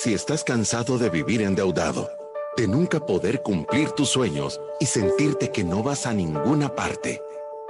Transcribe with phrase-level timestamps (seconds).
[0.00, 2.08] Si estás cansado de vivir endeudado,
[2.56, 7.20] de nunca poder cumplir tus sueños y sentirte que no vas a ninguna parte,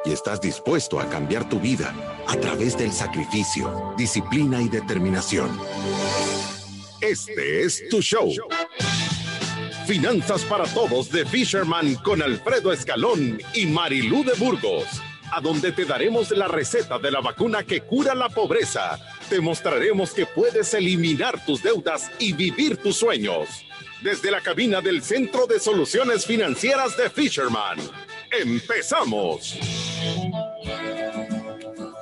[0.05, 1.95] y estás dispuesto a cambiar tu vida
[2.27, 5.59] a través del sacrificio, disciplina y determinación.
[7.01, 8.31] Este es tu show.
[9.87, 14.85] Finanzas para Todos de Fisherman con Alfredo Escalón y Marilú de Burgos,
[15.33, 18.99] a donde te daremos la receta de la vacuna que cura la pobreza.
[19.29, 23.67] Te mostraremos que puedes eliminar tus deudas y vivir tus sueños.
[24.03, 27.79] Desde la cabina del Centro de Soluciones Financieras de Fisherman.
[28.41, 29.59] ¡Empezamos!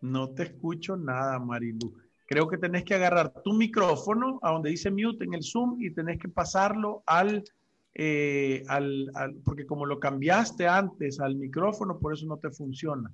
[0.00, 1.94] no te escucho nada, Marilú.
[2.26, 5.90] Creo que tenés que agarrar tu micrófono a donde dice mute en el Zoom y
[5.90, 7.44] tenés que pasarlo al,
[7.94, 9.10] eh, al,
[9.44, 13.10] porque como lo cambiaste antes al micrófono, por eso no te funciona.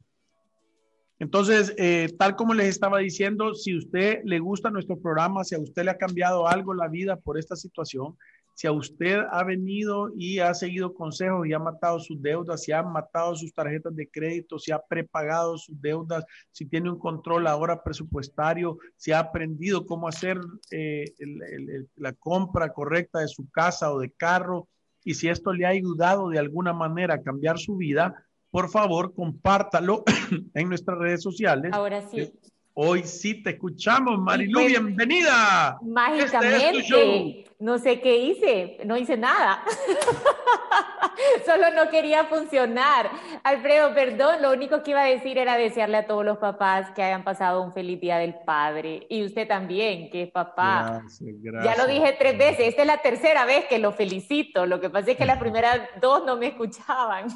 [1.18, 5.58] Entonces, eh, tal como les estaba diciendo, si usted le gusta nuestro programa, si a
[5.58, 8.16] usted le ha cambiado algo la vida por esta situación,
[8.58, 12.72] si a usted ha venido y ha seguido consejos y ha matado sus deudas, si
[12.72, 17.46] ha matado sus tarjetas de crédito, si ha prepagado sus deudas, si tiene un control
[17.46, 20.40] ahora presupuestario, si ha aprendido cómo hacer
[20.72, 24.66] eh, el, el, la compra correcta de su casa o de carro,
[25.04, 29.14] y si esto le ha ayudado de alguna manera a cambiar su vida, por favor,
[29.14, 30.02] compártalo
[30.54, 31.70] en nuestras redes sociales.
[31.72, 32.32] Ahora sí.
[32.80, 35.80] Hoy sí te escuchamos, Marilu, pues, bienvenida.
[35.82, 39.64] Mágicamente, este no sé qué hice, no hice nada.
[41.44, 43.10] Solo no quería funcionar.
[43.42, 47.02] Alfredo, perdón, lo único que iba a decir era desearle a todos los papás que
[47.02, 49.08] hayan pasado un feliz día del padre.
[49.10, 51.00] Y usted también, que es papá.
[51.00, 51.76] Gracias, gracias.
[51.76, 54.66] Ya lo dije tres veces, esta es la tercera vez que lo felicito.
[54.66, 57.26] Lo que pasa es que las primeras dos no me escuchaban.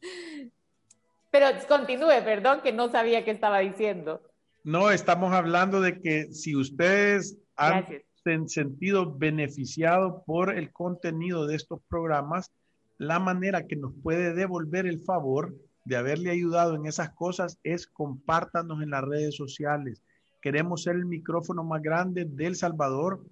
[1.30, 4.22] Pero continúe, perdón, que no sabía qué estaba diciendo.
[4.64, 7.86] No, estamos hablando de que si ustedes han
[8.48, 12.52] sentido beneficiado por el contenido de estos programas,
[12.98, 15.54] la manera que nos puede devolver el favor
[15.84, 20.02] de haberle ayudado en esas cosas es compártanos en las redes sociales.
[20.42, 23.24] Queremos ser el micrófono más grande del Salvador,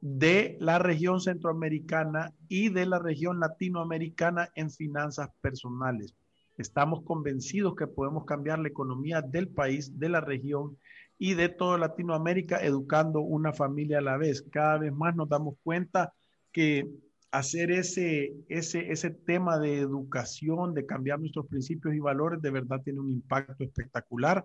[0.00, 6.14] de la región centroamericana y de la región latinoamericana en finanzas personales.
[6.56, 10.76] Estamos convencidos que podemos cambiar la economía del país, de la región
[11.18, 14.42] y de toda Latinoamérica educando una familia a la vez.
[14.50, 16.12] Cada vez más nos damos cuenta
[16.52, 16.88] que
[17.30, 22.82] hacer ese, ese, ese tema de educación, de cambiar nuestros principios y valores, de verdad
[22.82, 24.44] tiene un impacto espectacular.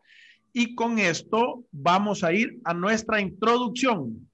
[0.54, 4.30] Y con esto vamos a ir a nuestra introducción.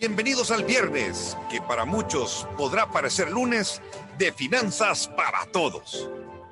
[0.00, 3.82] Bienvenidos al viernes, que para muchos podrá parecer lunes,
[4.16, 6.08] de finanzas para todos.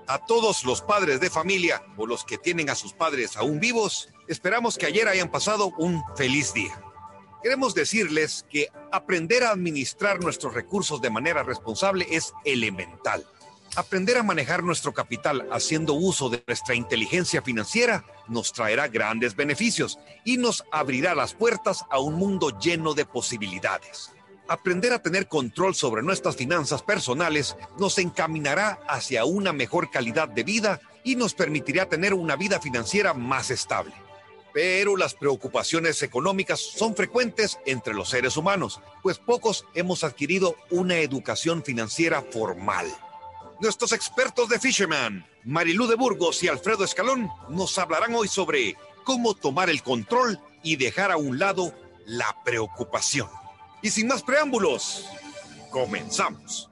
[0.07, 4.11] A todos los padres de familia o los que tienen a sus padres aún vivos,
[4.27, 6.79] esperamos que ayer hayan pasado un feliz día.
[7.43, 13.25] Queremos decirles que aprender a administrar nuestros recursos de manera responsable es elemental
[13.79, 20.01] Aprender a manejar nuestro capital haciendo uso de nuestra inteligencia financiera nos traerá grandes beneficios
[20.25, 24.11] y nos abrirá las puertas a un mundo lleno de posibilidades.
[24.49, 30.43] Aprender a tener control sobre nuestras finanzas personales nos encaminará hacia una mejor calidad de
[30.43, 33.95] vida y nos permitirá tener una vida financiera más estable.
[34.53, 40.97] Pero las preocupaciones económicas son frecuentes entre los seres humanos, pues pocos hemos adquirido una
[40.97, 42.89] educación financiera formal.
[43.61, 49.35] Nuestros expertos de Fisherman, Marilú de Burgos y Alfredo Escalón, nos hablarán hoy sobre cómo
[49.35, 51.75] tomar el control y dejar a un lado
[52.07, 53.29] la preocupación.
[53.83, 55.07] Y sin más preámbulos,
[55.71, 56.71] comenzamos.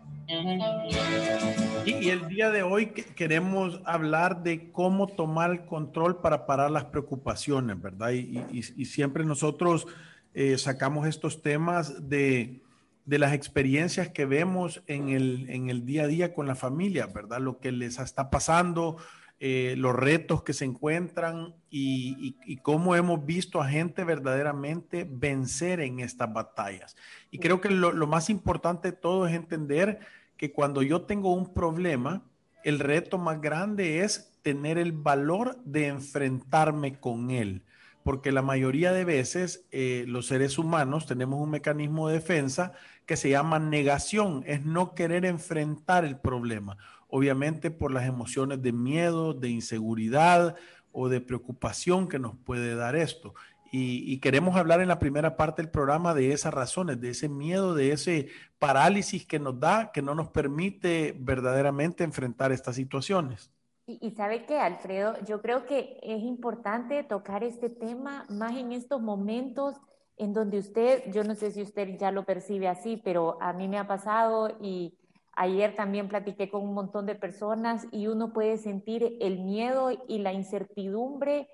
[1.85, 6.85] Y, el día de hoy queremos hablar de cómo tomar el control para parar las
[6.85, 8.11] preocupaciones, ¿verdad?
[8.13, 9.89] Y, siempre nosotros
[10.35, 12.61] eh, sacamos estos temas de,
[13.07, 17.41] las experiencias que vemos en el, en el día a día con la familia, ¿verdad?
[17.41, 18.97] Lo que les está pasando,
[19.39, 26.01] eh, los retos que se encuentran y, cómo hemos visto a gente verdaderamente vencer en
[26.01, 26.97] estas batallas.
[27.31, 30.01] Y creo que lo, lo, más importante de todo es entender
[30.37, 32.23] que cuando yo tengo un problema,
[32.65, 37.63] el reto más grande es tener el valor de enfrentarme con él.
[38.03, 42.73] Porque la mayoría de veces eh, los seres humanos tenemos un mecanismo de defensa
[43.07, 46.77] que se llama negación, es no querer enfrentar el problema
[47.09, 50.57] obviamente por las emociones de miedo, de inseguridad
[50.93, 53.35] o de preocupación que nos puede dar esto.
[53.73, 57.75] Y, queremos hablar en la primera parte del programa de esas razones, de ese miedo,
[57.75, 63.51] de ese parálisis que nos da, que no nos permite verdaderamente enfrentar estas situaciones.
[63.87, 69.03] Y, sabe que, Alfredo, yo creo que es importante tocar este tema más en estos
[69.03, 69.77] momentos
[70.17, 73.69] en donde usted, yo no sé si usted ya lo percibe así, pero a mí
[73.69, 74.97] me ha pasado y
[75.37, 80.19] Ayer también platiqué con un montón de personas y uno puede sentir el miedo y
[80.19, 81.47] la incertidumbre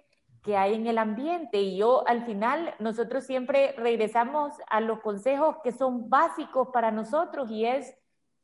[0.45, 1.61] que hay en el ambiente.
[1.61, 7.51] Y yo al final, nosotros siempre regresamos a los consejos que son básicos para nosotros
[7.51, 7.93] y es,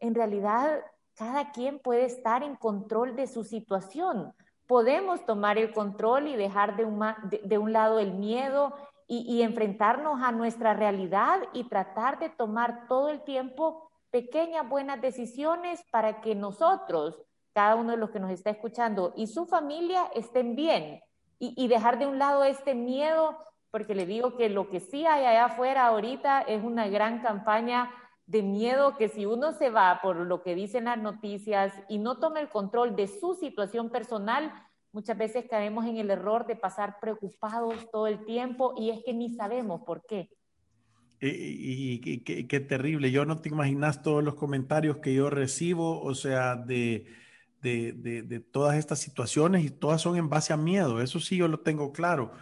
[0.01, 0.81] en realidad,
[1.15, 4.35] cada quien puede estar en control de su situación.
[4.67, 7.01] Podemos tomar el control y dejar de un,
[7.45, 8.75] de, un lado el miedo
[9.09, 15.01] y, y enfrentarnos a nuestra realidad y tratar de tomar todo el tiempo pequeñas buenas
[15.01, 17.21] decisiones para que nosotros,
[17.53, 21.01] cada uno de los que nos está escuchando y su familia estén bien
[21.41, 23.39] y, dejar de un lado este miedo,
[23.71, 27.91] porque le digo que lo que sí hay allá afuera ahorita es una gran campaña
[28.27, 32.19] de miedo que si uno se va por lo que dicen las noticias y no
[32.19, 34.53] toma el control de su situación personal,
[34.93, 39.13] muchas veces caemos en el error de pasar preocupados todo el tiempo y es que
[39.13, 40.31] ni sabemos por qué.
[41.21, 43.11] Y, qué terrible.
[43.11, 47.07] Yo no te imaginas todos los comentarios que yo recibo, o sea, de,
[47.63, 51.01] de, de, todas estas situaciones y todas son en base a miedo.
[51.01, 52.33] Eso sí, yo lo tengo claro.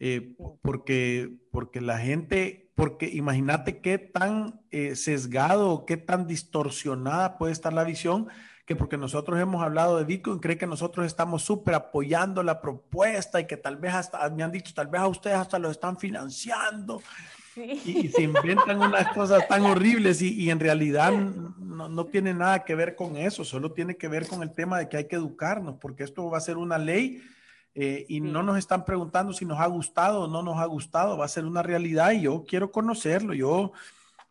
[0.00, 7.52] Eh, porque, porque la gente, porque imagínate qué tan eh, sesgado, qué tan distorsionada puede
[7.52, 8.28] estar la visión,
[8.64, 13.40] que porque nosotros hemos hablado de Bitcoin, cree que nosotros estamos súper apoyando la propuesta
[13.40, 15.98] y que tal vez hasta, me han dicho, tal vez a ustedes hasta lo están
[15.98, 17.02] financiando
[17.56, 22.74] y, se inventan unas cosas tan horribles y, en realidad no, no, tiene nada que
[22.74, 25.76] ver con eso, solo tiene que ver con el tema de que hay que educarnos,
[25.80, 27.22] porque esto va a ser una ley
[27.76, 31.18] eh, y no nos están preguntando si nos ha gustado o no nos ha gustado,
[31.18, 33.34] va a ser una realidad y yo quiero conocerlo.
[33.34, 33.72] Yo,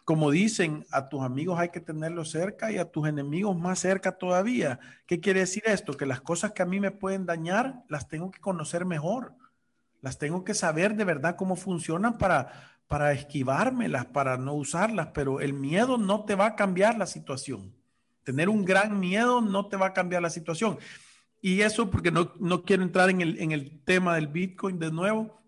[0.06, 4.18] como dicen, a tus amigos hay que tenerlos cerca y a tus enemigos más cerca
[4.18, 4.80] todavía.
[5.06, 5.94] ¿Qué quiere decir esto?
[5.94, 9.34] Que las cosas que a mí me pueden dañar las tengo que conocer mejor,
[10.02, 15.40] las tengo que saber de verdad cómo funcionan para para esquivármelas, para no usarlas, pero
[15.40, 17.74] el miedo no te va a cambiar la situación.
[18.24, 20.78] Tener un gran miedo no te va a cambiar la situación.
[21.42, 24.92] Y eso porque no, no quiero entrar en el, en el tema del Bitcoin de
[24.92, 25.43] nuevo,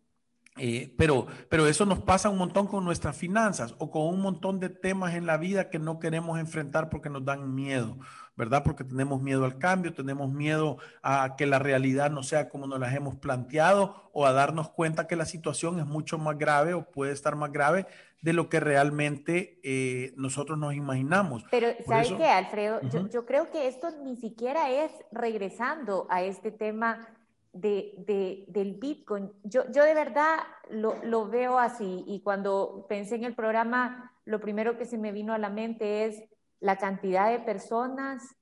[0.57, 4.59] eh, pero, pero eso nos pasa un montón con nuestras finanzas o con un montón
[4.59, 7.97] de temas en la vida que no queremos enfrentar porque nos dan miedo.
[8.37, 8.63] ¿verdad?
[8.63, 12.79] Porque tenemos miedo al cambio, tenemos miedo a que la realidad no sea como nos
[12.79, 16.89] las hemos planteado o a darnos cuenta que la situación es mucho más grave o
[16.91, 17.87] puede estar más grave
[18.21, 21.45] de lo que realmente eh, nosotros nos imaginamos.
[21.51, 22.81] Pero, ¿sabes qué, Alfredo?
[23.11, 27.07] yo, creo que esto ni siquiera es regresando a este tema
[27.55, 29.31] de, del Bitcoin.
[29.43, 34.39] Yo, yo de verdad lo, lo veo así y cuando pensé en el programa, lo
[34.39, 36.23] primero que se me vino a la mente es
[36.59, 38.35] la cantidad de personas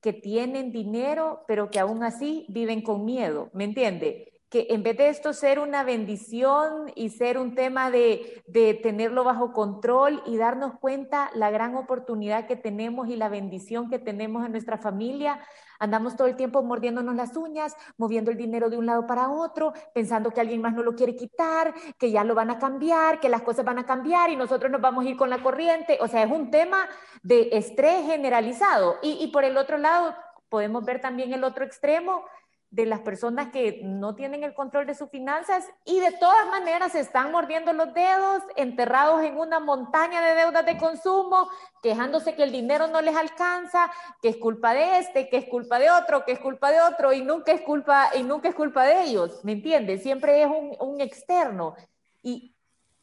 [0.00, 4.35] que tienen dinero, pero que aún así viven con miedo, ¿me entiende?
[4.70, 8.42] En vez de esto ser una bendición y ser un tema de
[8.82, 13.98] tenerlo bajo control y darnos cuenta la gran oportunidad que tenemos y la bendición que
[13.98, 15.40] tenemos en nuestra familia,
[15.78, 19.72] Andamos todo el tiempo mordiéndonos las uñas, moviendo el dinero de un lado para otro,
[19.94, 23.28] pensando que alguien más no lo quiere quitar, que ya lo van a cambiar, que
[23.28, 25.98] las cosas van a cambiar y nosotros nos vamos a ir con la corriente.
[26.00, 26.88] O sea, es un tema
[27.22, 28.96] de estrés generalizado.
[29.02, 30.14] Y, por el otro lado,
[30.48, 32.24] podemos ver también el otro extremo
[32.70, 36.92] de las personas que no tienen el control de sus finanzas y de todas maneras
[36.92, 41.48] se están mordiendo los dedos, enterrados en una montaña de deudas de consumo,
[41.82, 45.78] quejándose que el dinero no les alcanza, que es culpa de este, que es culpa
[45.78, 48.84] de otro, que es culpa de otro y nunca es culpa, y nunca es culpa
[48.84, 50.02] de ellos, ¿me entiendes?
[50.02, 50.48] Siempre es
[50.80, 51.76] un, externo.
[52.22, 52.54] Y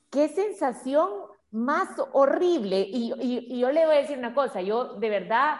[0.09, 1.09] qué sensación
[1.51, 2.81] más horrible.
[2.81, 5.57] Y, y yo le voy a decir una cosa, yo de verdad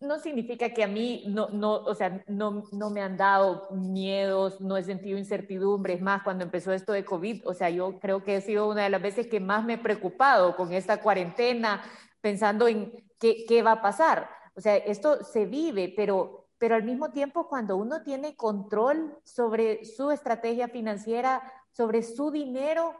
[0.00, 4.60] no significa que a mí no, no, o sea, no, no me han dado miedos,
[4.60, 7.46] no he sentido incertidumbres más cuando empezó esto de COVID.
[7.46, 9.78] O sea, yo creo que he sido una de las veces que más me he
[9.78, 11.82] preocupado con esta cuarentena,
[12.22, 14.30] pensando en qué, qué va a pasar.
[14.54, 19.84] O sea, esto se vive, pero, pero al mismo tiempo cuando uno tiene control sobre
[19.84, 21.42] su estrategia financiera,
[21.72, 22.94] sobre su dinero,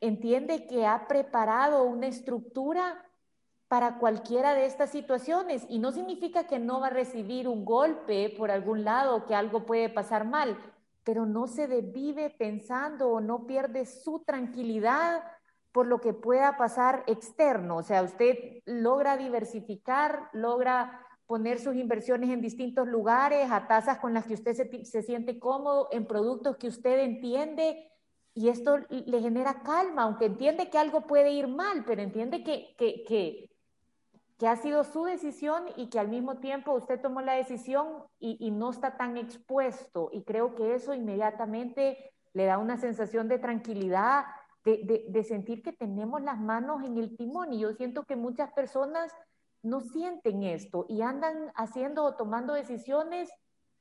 [0.00, 3.02] entiende que ha preparado una estructura
[3.72, 8.28] para cualquiera de estas situaciones y no significa que no va a recibir un golpe
[8.36, 10.58] por algún lado, que algo puede pasar mal,
[11.04, 15.22] pero no se vive pensando o no pierde su tranquilidad
[15.72, 17.78] por lo que pueda pasar externo.
[17.78, 24.12] O sea, usted logra diversificar, logra poner sus inversiones en distintos lugares, a tasas con
[24.12, 27.90] las que usted se, se siente cómodo, en productos que usted entiende
[28.34, 32.74] y esto le genera calma, aunque entiende que algo puede ir mal, pero entiende que,
[32.78, 33.51] que, que,
[34.42, 38.50] que ha sido su decisión y que al mismo tiempo usted tomó la decisión y,
[38.50, 40.08] no está tan expuesto.
[40.12, 44.24] Y creo que eso inmediatamente le da una sensación de tranquilidad,
[44.64, 47.52] de, de, de sentir que tenemos las manos en el timón.
[47.52, 49.14] Y yo siento que muchas personas
[49.62, 53.30] no sienten esto y andan haciendo o tomando decisiones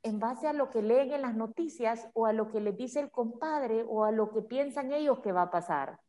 [0.04, 3.00] en base a lo que leen en las noticias o a lo que les dice
[3.00, 6.01] el compadre o a lo que piensan ellos que va a pasar.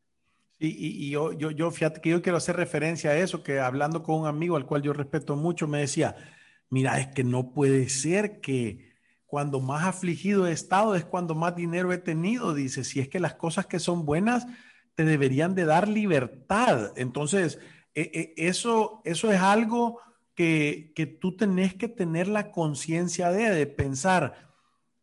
[0.68, 4.20] Y yo, yo, yo, fíjate que yo quiero hacer referencia a eso, que hablando con
[4.20, 6.16] un amigo al cual yo respeto mucho, me decía,
[6.70, 8.92] mira, es que no puede ser que
[9.26, 13.18] cuando más afligido he estado es cuando más dinero he tenido, dice, si es que
[13.18, 14.46] las cosas que son buenas
[14.94, 16.92] te deberían de dar libertad.
[16.96, 17.58] Entonces,
[17.94, 20.00] e, e, eso, eso es algo
[20.34, 24.51] que, que tú tenés que tener la conciencia de, de pensar,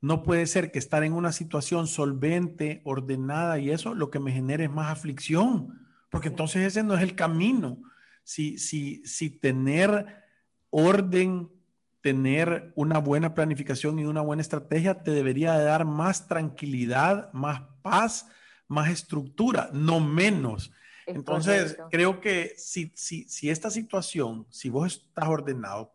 [0.02, 4.32] no puede ser que estar en una situación solvente, ordenada y eso lo que me
[4.32, 7.82] genere es más aflicción, porque entonces ese no es el camino.
[8.24, 10.24] Si, si, si tener
[10.70, 11.50] orden,
[12.02, 18.28] tener una buena planificación y una buena estrategia te debería dar más tranquilidad, más paz,
[18.68, 20.72] más estructura, no menos.
[21.06, 25.94] Entonces, creo que si, si, si esta situación, si vos estás ordenado,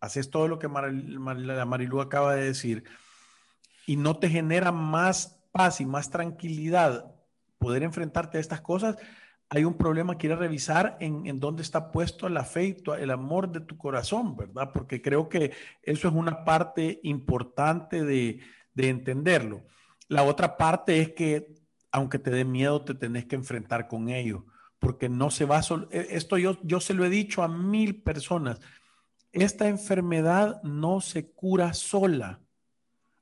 [0.00, 2.84] haces todo lo que la Marilu acaba de decir,
[3.86, 7.14] y no te genera más paz y más tranquilidad
[7.58, 8.96] poder enfrentarte a estas cosas,
[9.48, 13.10] hay un problema que ir a revisar en, en dónde está puesto el afecto, el
[13.10, 14.70] amor de tu corazón, ¿verdad?
[14.72, 18.40] Porque creo que eso es una parte importante de,
[18.74, 19.64] de entenderlo.
[20.08, 21.54] La otra parte es que
[21.94, 24.46] aunque te dé miedo, te tenés que enfrentar con ello,
[24.80, 25.62] porque no se va a...
[25.92, 28.60] E, esto yo, yo se lo he dicho a mil personas,
[29.30, 32.40] esta enfermedad no se cura sola.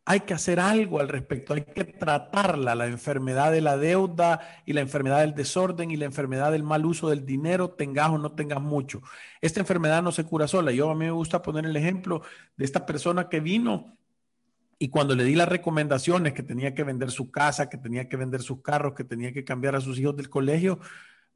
[0.05, 4.73] Hay que hacer algo al respecto, hay que tratarla, la enfermedad de la deuda y
[4.73, 8.33] la enfermedad del desorden y la enfermedad del mal uso del dinero, tengas o no
[8.33, 9.01] tengas mucho.
[9.41, 10.73] Esta enfermedad no se cura sola.
[10.73, 12.23] Yo a mí me gusta poner el ejemplo
[12.57, 13.97] de esta persona que vino
[14.83, 18.17] y cuando le di las recomendaciones que tenía que vender su casa, que tenía que
[18.17, 20.81] vender sus carros, que tenía que cambiar a sus hijos del colegio,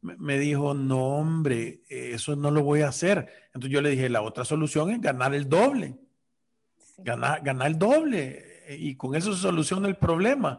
[0.01, 3.29] me dijo, no, hombre, eso no lo voy a hacer.
[3.47, 5.97] Entonces yo le dije, la otra solución es ganar el doble.
[6.99, 8.56] Ganar, ganar el doble.
[8.69, 10.59] Y con eso se soluciona el problema.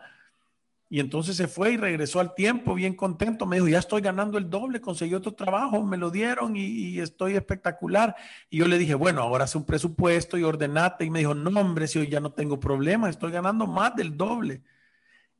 [0.90, 3.46] Y entonces se fue y regresó al tiempo bien contento.
[3.46, 7.36] Me dijo, ya estoy ganando el doble, conseguí otro trabajo, me lo dieron y, estoy
[7.36, 8.16] espectacular.
[8.50, 11.04] Y yo le dije, bueno, ahora hace un presupuesto y ordenate.
[11.04, 14.16] Y me dijo, no, hombre, si hoy ya no tengo problema, estoy ganando más del
[14.16, 14.62] doble.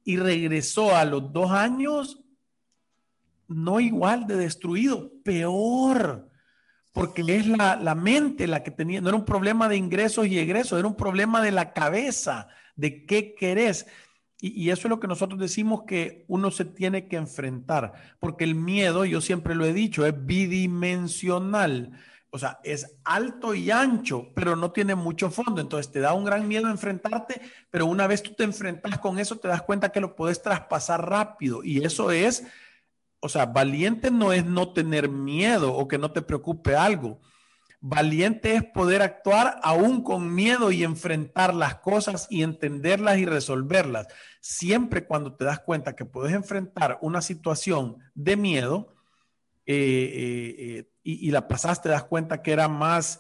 [0.04, 2.20] Y regresó a los dos años,
[3.48, 6.28] no igual de destruido, peor.
[6.98, 10.40] Porque es la, la mente la que tenía, no era un problema de ingresos y
[10.40, 13.86] egresos, era un problema de la cabeza, de qué querés.
[14.40, 18.54] Y, eso es lo que nosotros decimos que uno se tiene que enfrentar, porque el
[18.54, 21.92] miedo, yo siempre lo he dicho, es bidimensional.
[22.30, 25.60] O sea, es alto y ancho, pero no tiene mucho fondo.
[25.60, 29.38] Entonces te da un gran miedo enfrentarte, pero una vez tú te enfrentas con eso,
[29.38, 31.64] te das cuenta que lo puedes traspasar rápido.
[31.64, 32.44] Y eso es,
[33.28, 37.20] o sea, valiente no es no tener miedo o que no te preocupe algo.
[37.82, 44.08] Valiente es poder actuar aún con miedo y enfrentar las cosas y entenderlas y resolverlas.
[44.40, 48.96] Siempre cuando te das cuenta que puedes enfrentar una situación de miedo
[49.66, 53.20] eh, eh, eh, y, la pasaste, te das cuenta que era más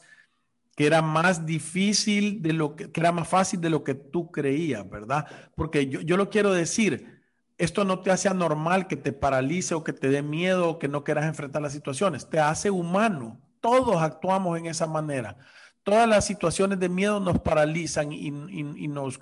[0.77, 4.31] que era más difícil de lo que, que era más fácil de lo que tú
[4.31, 5.25] creías, ¿verdad?
[5.55, 7.16] Porque yo, yo lo quiero decir,
[7.57, 10.87] esto no te hace anormal que te paralice o que te dé miedo o que
[10.87, 13.39] no quieras enfrentar las situaciones, te hace humano.
[13.61, 15.37] Todos actuamos en esa manera.
[15.81, 19.17] Todas las situaciones de miedo nos paralizan y, nos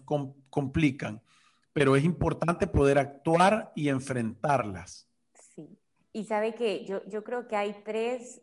[0.49, 1.21] complican,
[1.73, 5.07] pero es importante poder actuar y enfrentarlas.
[5.55, 5.77] Sí,
[6.11, 8.41] y sabe que yo, creo que hay tres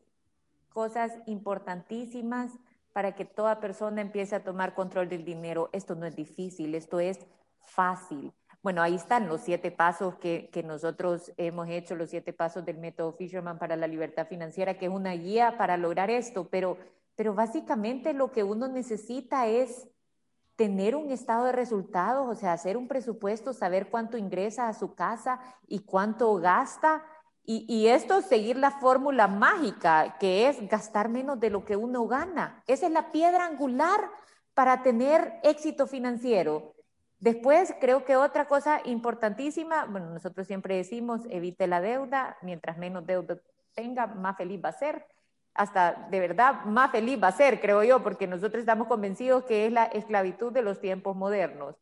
[0.68, 2.52] cosas importantísimas
[2.92, 5.68] para que toda persona empiece a tomar control del dinero.
[5.72, 7.26] Esto no es difícil, esto es
[7.58, 8.32] fácil.
[8.62, 12.78] Bueno, ahí están los siete pasos que, que, nosotros hemos hecho, los siete pasos del
[12.78, 16.78] método Fisherman para la libertad financiera, que es una guía para lograr esto, pero,
[17.16, 19.88] pero básicamente lo que uno necesita es
[20.54, 24.94] tener un estado de resultados, o sea, hacer un presupuesto, saber cuánto ingresa a su
[24.94, 27.02] casa y cuánto gasta
[27.44, 32.62] y, esto seguir la fórmula mágica, que es gastar menos de lo que uno gana.
[32.68, 34.00] Esa es la piedra angular
[34.54, 36.74] para tener éxito financiero.
[37.22, 43.06] Después, creo que otra cosa importantísima, bueno, nosotros siempre decimos, evite la deuda, mientras menos
[43.06, 43.38] deuda
[43.76, 45.06] tenga, más feliz va a ser.
[45.54, 49.66] Hasta de verdad, más feliz va a ser, creo yo, porque nosotros estamos convencidos que
[49.66, 51.76] es la esclavitud de los tiempos modernos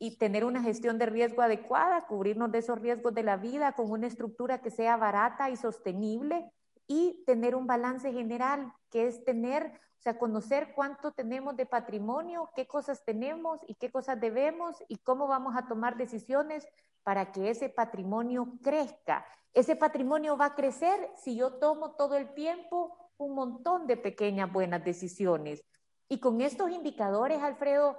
[0.00, 3.88] y tener una gestión de riesgo adecuada, cubrirnos de esos riesgos de la vida con
[3.88, 6.50] una estructura que sea barata y sostenible
[6.92, 12.50] y tener un balance general, que es tener, o sea, conocer cuánto tenemos de patrimonio,
[12.54, 16.68] qué cosas tenemos y qué cosas debemos y cómo vamos a tomar decisiones
[17.02, 19.24] para que ese patrimonio crezca.
[19.54, 24.52] Ese patrimonio va a crecer si yo tomo todo el tiempo un montón de pequeñas
[24.52, 25.64] buenas decisiones.
[26.10, 27.96] Y con estos indicadores, Alfredo,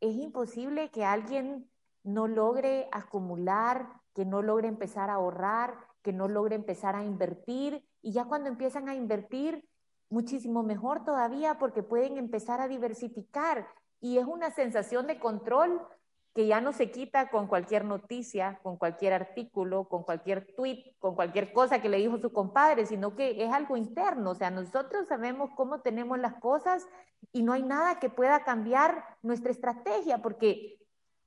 [0.00, 1.70] es imposible que alguien
[2.02, 7.84] no logre acumular, que no logre empezar a ahorrar, que no logre empezar a invertir.
[8.02, 9.66] Y ya cuando empiezan a invertir,
[10.10, 13.66] muchísimo mejor todavía porque pueden empezar a diversificar.
[14.00, 15.80] Y es una sensación de control
[16.34, 21.14] que ya no se quita con cualquier noticia, con cualquier artículo, con cualquier tweet, con
[21.14, 24.30] cualquier cosa que le dijo su compadre, sino que es algo interno.
[24.30, 26.86] O sea, nosotros sabemos cómo tenemos las cosas
[27.32, 30.83] y no hay nada que pueda cambiar nuestra estrategia, porque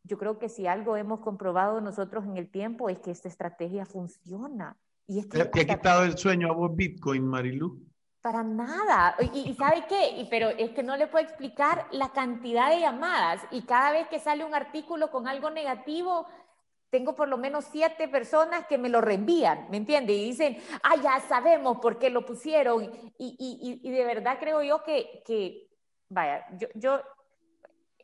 [0.07, 3.85] yo creo que si algo hemos comprobado nosotros en el tiempo es que esta estrategia
[3.85, 4.77] funciona.
[5.05, 7.85] Y es que ¿Te, ha quitado el sueño a vos Bitcoin, Marilu?
[8.21, 9.15] Para nada.
[9.33, 10.27] Y, ¿sabe qué?
[10.29, 13.41] pero es que no le puedo explicar la cantidad de llamadas.
[13.51, 16.27] Y cada vez que sale un artículo con algo negativo,
[16.89, 20.13] tengo por lo menos siete personas que me lo reenvían, ¿me entiende?
[20.13, 22.89] Y dicen, ah, ya sabemos por qué lo pusieron.
[23.17, 25.67] Y, y de verdad creo yo que, que
[26.09, 27.01] vaya, yo, yo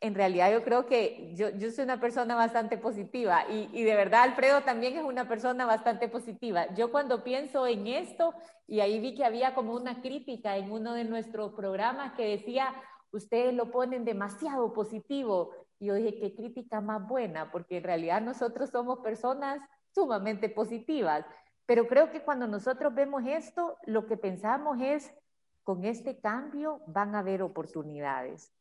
[0.04, 3.94] en realidad yo creo que yo, yo soy una persona bastante positiva y, y, de
[3.94, 6.66] verdad Alfredo también es una persona bastante positiva.
[6.74, 8.34] Yo cuando pienso en esto,
[8.66, 12.74] y ahí vi que había como una crítica en uno de nuestros programas que decía,
[13.12, 15.52] ustedes lo ponen demasiado positivo.
[15.78, 19.58] Y yo dije, qué crítica más buena, porque en realidad nosotros somos personas
[19.94, 21.24] sumamente positivas.
[21.64, 25.10] Pero creo que cuando nosotros vemos esto, lo que pensamos es,
[25.62, 28.52] con este cambio van a haber oportunidades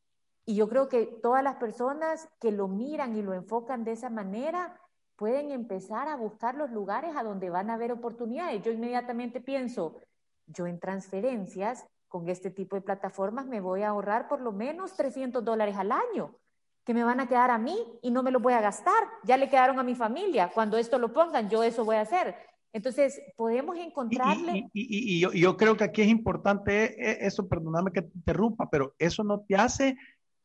[0.45, 4.09] y yo creo que todas las personas que lo miran y lo enfocan de esa
[4.09, 4.79] manera
[5.15, 8.61] pueden empezar a buscar los lugares a donde van a haber oportunidades.
[8.61, 10.01] Yo inmediatamente pienso,
[10.47, 14.93] yo en transferencias con este tipo de plataformas me voy a ahorrar por lo menos
[14.95, 16.35] 300 dólares al año
[16.83, 19.03] que me van a quedar a mí y no me lo voy a gastar.
[19.23, 20.51] Ya le quedaron a mi familia.
[20.53, 22.35] Cuando esto lo pongan, yo eso voy a hacer.
[22.73, 24.69] Entonces, podemos encontrarle...
[24.73, 28.93] Y, yo, yo, creo que aquí es importante e, eso, perdóname que te interrumpa, pero
[28.99, 29.95] eso no te hace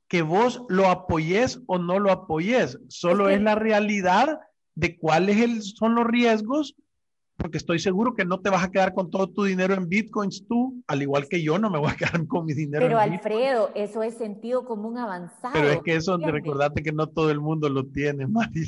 [0.09, 4.41] que vos lo apoyes o no lo apoyes, solo es, la realidad
[4.75, 6.75] de cuáles son los riesgos,
[7.37, 10.47] porque estoy seguro que no te vas a quedar con todo tu dinero en bitcoins
[10.49, 12.85] tú, al igual que yo no me voy a quedar con mi dinero.
[12.85, 15.53] Pero Alfredo, eso es sentido común avanzado.
[15.53, 18.67] Pero es que eso, de recordarte que no todo el mundo lo tiene, Marilu.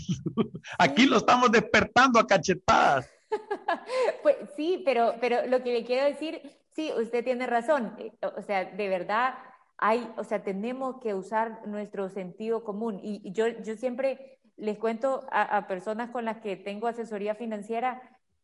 [0.78, 3.10] Aquí lo estamos despertando a cachetadas.
[4.22, 6.40] pues sí, pero, pero lo que le quiero decir,
[6.74, 7.96] sí, usted tiene razón.
[8.36, 9.34] O sea, de verdad,
[9.82, 13.00] hay, o sea, tenemos que usar nuestro sentido común.
[13.02, 18.02] Y, yo, yo siempre les cuento a, personas con las que tengo asesoría financiera,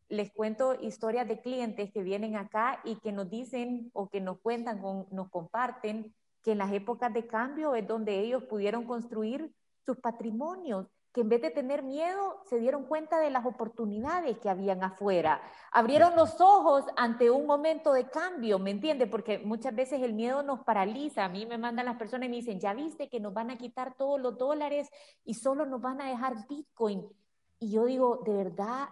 [0.09, 4.39] les cuento historias de clientes que vienen acá y que nos dicen o que nos
[4.39, 9.53] cuentan, nos comparten que en las épocas de cambio es donde ellos pudieron construir
[9.85, 14.51] sus patrimonios que en vez de tener miedo se dieron cuenta de las oportunidades que
[14.51, 15.41] habían afuera.
[15.71, 19.07] Abrieron los ojos ante un momento de cambio, ¿me entiende?
[19.07, 21.25] Porque muchas veces el miedo nos paraliza.
[21.25, 23.57] A mí me mandan las personas y me dicen, ya viste que nos van a
[23.57, 24.91] quitar todos los dólares
[25.25, 27.09] y solo nos van a dejar Bitcoin.
[27.57, 28.89] Y yo digo, de verdad,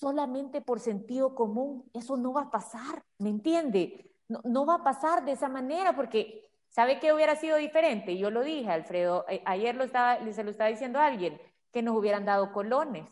[0.00, 4.12] solamente por sentido común, eso no va a pasar, ¿me entiende?
[4.26, 6.47] No, no va a pasar de esa manera porque
[6.78, 8.16] ¿Sabe qué hubiera sido diferente?
[8.16, 11.36] Yo lo dije, Alfredo, eh, ayer lo estaba, se lo estaba diciendo a alguien,
[11.72, 13.04] que nos hubieran dado colones,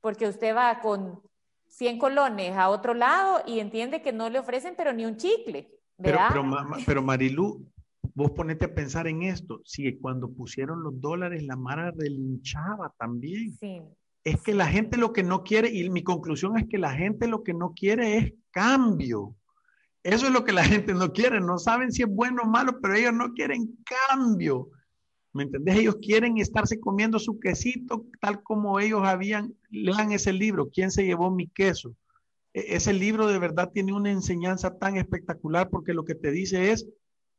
[0.00, 1.20] porque usted va con
[1.66, 5.68] 100 colones a otro lado y entiende que no le ofrecen pero ni un chicle.
[6.00, 6.44] Pero, pero,
[6.86, 7.66] pero Marilu,
[8.14, 13.52] vos ponete a pensar en esto, si cuando pusieron los dólares la Mara relinchaba también.
[13.58, 13.82] Sí.
[14.22, 17.26] Es que la gente lo que no quiere, y mi conclusión es que la gente
[17.26, 19.34] lo que no quiere es cambio.
[20.02, 21.40] Eso es lo que la gente no quiere.
[21.40, 23.76] No saben si es bueno o malo, pero ellos no quieren
[24.08, 24.70] cambio.
[25.32, 25.78] ¿Me entendés?
[25.78, 29.54] Ellos quieren estarse comiendo su quesito tal como ellos habían.
[29.70, 31.94] Lean ese libro, ¿Quién se llevó mi queso?
[32.54, 36.72] E, ese libro de verdad tiene una enseñanza tan espectacular porque lo que te dice
[36.72, 36.88] es,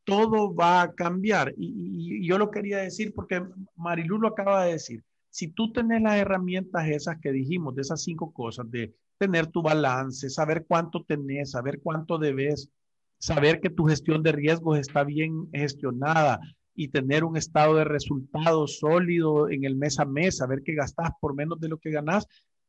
[0.04, 1.54] todo va a cambiar.
[1.56, 3.42] Y, yo lo quería decir porque
[3.76, 5.04] Marilu lo acaba de decir.
[5.30, 9.60] Si tú tenés las herramientas esas que dijimos, de esas cinco cosas, de tener tu
[9.60, 12.70] balance, saber cuánto tenés, saber cuánto debes,
[13.18, 16.40] saber que tu gestión de riesgos está bien gestionada
[16.74, 21.10] y tener un estado de resultados sólido en el mes a mes, saber que gastás
[21.20, 22.26] por menos de lo que ganás,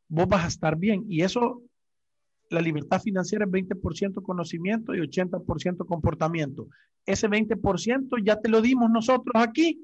[0.10, 1.06] vos vas a estar bien.
[1.08, 1.62] Y eso
[2.50, 6.68] la libertad financiera es 20% conocimiento y 80% comportamiento.
[7.06, 9.80] Ese 20% ya te lo dimos nosotros aquí.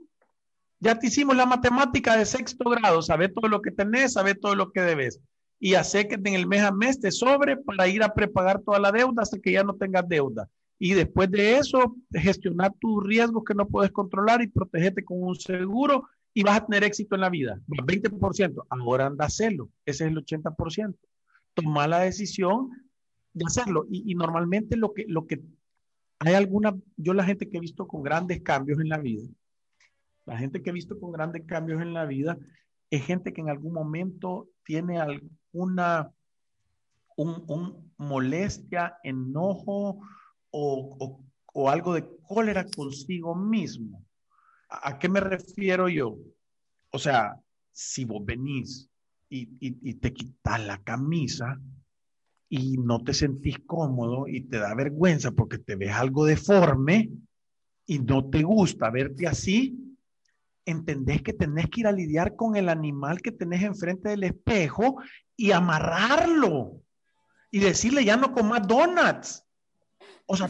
[0.81, 4.53] Ya te hicimos la matemática de sexto grado, saber todo lo que tenés, saber todo
[4.53, 5.21] lo que debes.
[5.59, 8.79] Y hacer que en el mes a mes te sobre para ir a prepagar toda
[8.79, 10.47] la deuda hasta que ya no tengas deuda.
[10.79, 15.35] Y después de eso, gestionar tus riesgos que no puedes controlar y protegerte con un
[15.35, 17.59] seguro y vas a tener éxito en la vida.
[17.67, 18.65] 20%.
[18.69, 19.69] Ahora anda a hacerlo.
[19.85, 20.95] Ese es el 80%
[21.57, 22.69] tomar la decisión
[23.33, 23.85] de hacerlo.
[23.89, 25.41] Y, normalmente lo que, lo que
[26.19, 29.27] hay alguna, yo la gente que he visto con grandes cambios en la vida,
[30.25, 32.37] la gente que he visto con grandes cambios en la vida
[32.91, 34.99] es gente que en algún momento tiene
[35.57, 36.11] alguna
[37.15, 40.01] un, molestia, enojo
[40.51, 41.19] o,
[41.53, 44.05] o, algo de cólera consigo mismo.
[44.69, 46.15] ¿A, qué me refiero yo?
[46.91, 47.35] O sea,
[47.71, 48.87] si vos venís
[49.29, 51.59] y, te quitas la camisa
[52.49, 57.09] y no te sentís cómodo y te da vergüenza porque te ves algo deforme
[57.87, 59.97] y no te gusta verte así,
[60.65, 64.97] entendés que tenés que ir a lidiar con el animal que tenés enfrente del espejo
[65.37, 66.81] y amarrarlo
[67.51, 69.43] y decirle ya no comas donuts.
[70.25, 70.49] O sea,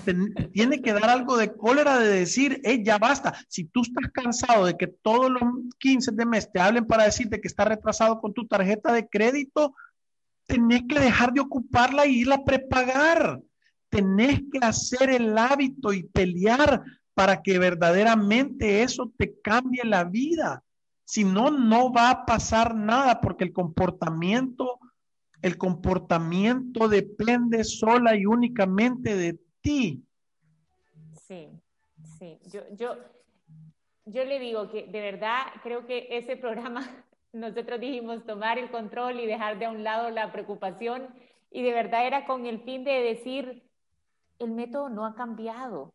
[0.53, 3.35] tiene que dar algo de cólera de decir, hey, ya basta.
[3.47, 5.43] Si tú estás cansado de que todos los
[5.77, 9.75] 15 de mes te hablen para decirte que está retrasado con tu tarjeta de crédito,
[10.47, 13.39] tenés que dejar de ocuparla e irla a prepagar.
[13.89, 20.63] Tenés que hacer el hábito y pelear para que verdaderamente eso te cambie la vida.
[21.07, 24.77] Si no, no va a pasar nada porque el comportamiento,
[25.41, 29.39] el comportamiento depende sola y únicamente de
[31.13, 31.49] Sí,
[32.19, 32.39] sí.
[32.51, 32.97] Yo, yo,
[34.03, 36.85] yo le digo que de verdad creo que ese programa,
[37.31, 41.07] nosotros dijimos tomar el control y dejar de a un lado la preocupación
[41.51, 43.63] y de verdad era con el fin de decir,
[44.39, 45.93] el método no ha cambiado.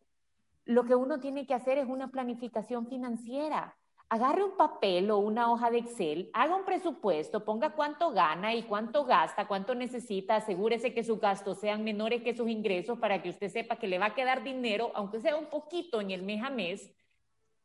[0.65, 3.75] Lo que uno tiene que hacer es una planificación financiera
[4.09, 8.63] agarre un papel o una hoja de Excel, haga un presupuesto, ponga cuánto gana y
[8.63, 13.29] cuánto gasta, cuánto necesita, asegúrese que sus gastos sean menores que sus ingresos para que
[13.29, 16.43] usted sepa que le va a quedar dinero, aunque sea un poquito en el mes
[16.43, 16.91] a mes,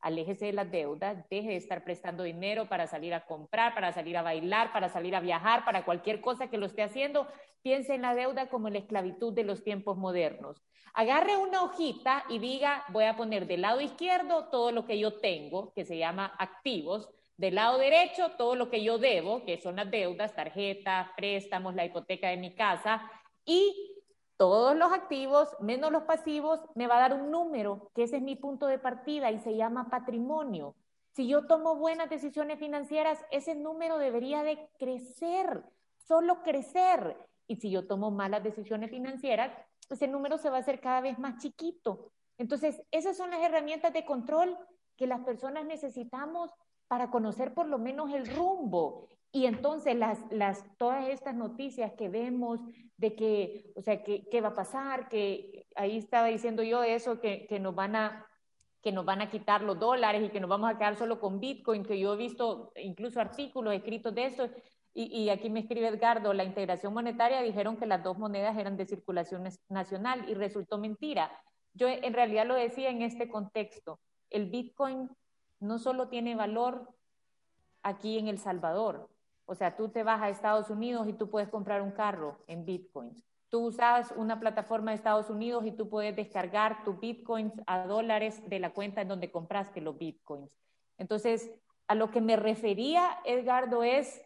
[0.00, 4.16] aléjese de las deudas, deje de estar prestando dinero para salir a comprar, para salir
[4.16, 7.26] a bailar, para salir a viajar, para cualquier cosa que lo esté haciendo.
[7.62, 10.62] Piense en la deuda como la esclavitud de los tiempos modernos.
[10.94, 15.18] Agarre una hojita y diga, voy a poner del lado izquierdo todo lo que yo
[15.20, 19.76] tengo, que se llama activos, del lado derecho todo lo que yo debo, que son
[19.76, 23.08] las deudas, tarjetas, préstamos, la hipoteca de mi casa,
[23.44, 23.97] y
[24.38, 28.22] todos los activos menos los pasivos me va a dar un número, que ese es
[28.22, 30.76] mi punto de partida y se llama patrimonio.
[31.10, 35.64] Si yo tomo buenas decisiones financieras, ese número debería de crecer,
[36.06, 37.16] solo crecer.
[37.48, 39.52] Y si yo tomo malas decisiones financieras,
[39.90, 42.12] ese número se va a hacer cada vez más chiquito.
[42.38, 44.56] Entonces, esas son las herramientas de control
[44.96, 46.52] que las personas necesitamos
[46.88, 49.06] para conocer por lo menos el rumbo.
[49.30, 52.60] Y entonces las, las, todas estas noticias que vemos
[52.96, 57.20] de que, o sea, que, qué va a pasar, que ahí estaba diciendo yo eso,
[57.20, 58.26] que, que, nos van a,
[58.82, 61.40] que nos van a quitar los dólares y que nos vamos a quedar solo con
[61.40, 64.48] Bitcoin, que yo he visto incluso artículos escritos de eso.
[64.94, 68.78] Y, y aquí me escribe Edgardo, la integración monetaria dijeron que las dos monedas eran
[68.78, 71.30] de circulación nacional y resultó mentira.
[71.74, 74.00] Yo en realidad lo decía en este contexto.
[74.30, 75.10] El Bitcoin
[75.60, 76.94] no solo tiene valor
[77.82, 79.08] aquí en El Salvador,
[79.50, 82.66] o sea, tú te vas a Estados Unidos y tú puedes comprar un carro en
[82.66, 83.14] Bitcoin.
[83.48, 88.46] Tú usas una plataforma de Estados Unidos y tú puedes descargar tus bitcoins a dólares
[88.46, 90.58] de la cuenta en donde compraste los bitcoins.
[90.98, 91.50] Entonces,
[91.86, 94.20] a lo que me refería, Edgardo, es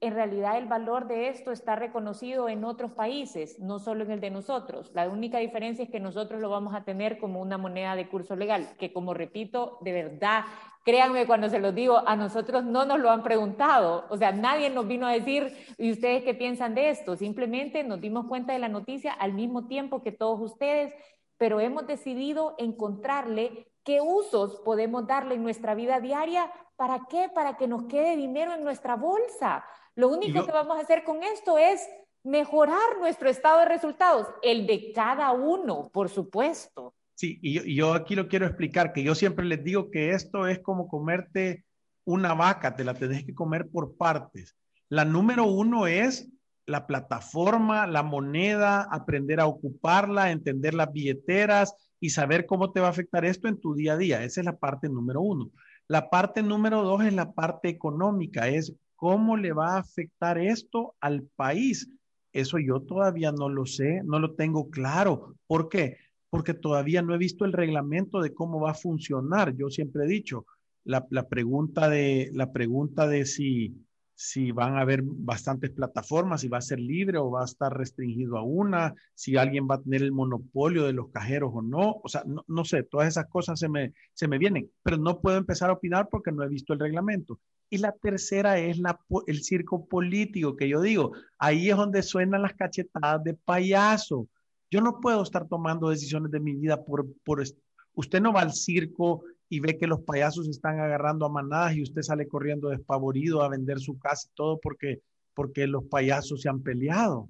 [0.00, 4.20] en realidad el valor de esto está reconocido en otros países, no solo en el
[4.20, 4.90] de nosotros.
[4.94, 8.36] La única diferencia es que nosotros lo vamos a tener como una moneda de curso
[8.36, 10.44] legal, que como repito, de verdad,
[10.84, 14.04] créanme cuando se los digo, a nosotros no nos lo han preguntado.
[14.10, 17.16] O sea, nadie nos vino a decir, ¿y ustedes qué piensan de esto?
[17.16, 20.92] Simplemente nos dimos cuenta de la noticia al mismo tiempo que todos ustedes,
[21.38, 26.52] pero hemos decidido encontrarle qué usos podemos darle en nuestra vida diaria.
[26.76, 27.30] ¿Para qué?
[27.34, 29.64] Para que nos quede dinero en nuestra bolsa
[29.96, 31.86] lo único que vamos a hacer con esto es
[32.22, 36.94] mejorar nuestro estado de resultados, el de cada uno, por supuesto.
[37.14, 40.58] Sí, y yo, aquí lo quiero explicar, que yo siempre les digo que esto es
[40.58, 41.64] como comerte
[42.04, 44.54] una vaca, te la tenés que comer por partes.
[44.88, 46.28] La número uno es
[46.66, 52.88] la plataforma, la moneda, aprender a ocuparla, entender las billeteras y saber cómo te va
[52.88, 54.22] a afectar esto en tu día a día.
[54.22, 55.50] Esa es la parte número uno.
[55.88, 60.94] La parte número dos es la parte económica, es ¿Cómo le va a afectar esto
[61.00, 61.88] al país?
[62.32, 65.36] Eso yo todavía no lo sé, no lo tengo claro.
[65.46, 65.96] ¿Por qué?
[66.28, 69.54] Porque todavía no he visto el reglamento de cómo va a funcionar.
[69.56, 70.46] Yo siempre he dicho,
[70.84, 73.85] la, pregunta, de, la pregunta de si,
[74.18, 77.76] si van a haber bastantes plataformas, si va a ser libre o va a estar
[77.76, 82.00] restringido a una, si alguien va a tener el monopolio de los cajeros o no.
[82.02, 85.20] O sea, no, no sé, todas esas cosas se me, se me vienen, pero no
[85.20, 87.38] puedo empezar a opinar porque no he visto el reglamento.
[87.68, 92.40] Y la tercera es la, el circo político, que yo digo, ahí es donde suenan
[92.40, 94.28] las cachetadas de payaso.
[94.70, 97.44] Yo no puedo estar tomando decisiones de mi vida por, por...
[97.92, 101.82] Usted no va al circo y ve que los payasos están agarrando a manadas y
[101.82, 105.00] usted sale corriendo despavorido a vender su casa y todo porque,
[105.34, 107.28] porque los payasos se han peleado.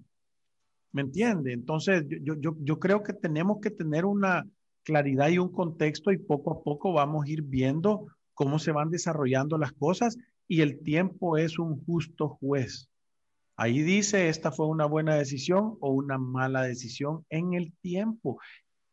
[0.93, 1.53] ¿Me entiende?
[1.53, 4.47] Entonces, yo, yo, yo creo que tenemos que tener una
[4.83, 8.91] claridad y un contexto y poco a poco vamos a ir viendo cómo se van
[8.91, 10.17] desarrollando las cosas
[10.49, 12.89] y el tiempo es un justo juez.
[13.57, 18.39] Ahí dice, esta fue una buena decisión o una mala decisión en el tiempo.